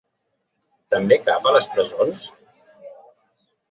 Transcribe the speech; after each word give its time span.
També 0.95 1.19
cap 1.29 1.51
a 1.51 1.55
les 1.59 1.71
presons? 1.77 2.27